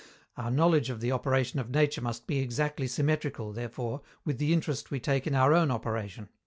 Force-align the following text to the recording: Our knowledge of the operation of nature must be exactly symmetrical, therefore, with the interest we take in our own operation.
Our 0.35 0.49
knowledge 0.49 0.89
of 0.89 0.99
the 0.99 1.11
operation 1.11 1.59
of 1.59 1.69
nature 1.69 2.01
must 2.01 2.25
be 2.25 2.39
exactly 2.39 2.87
symmetrical, 2.87 3.53
therefore, 3.53 4.01
with 4.25 4.39
the 4.39 4.51
interest 4.51 4.89
we 4.89 4.99
take 4.99 5.27
in 5.27 5.35
our 5.35 5.53
own 5.53 5.69
operation. 5.69 6.27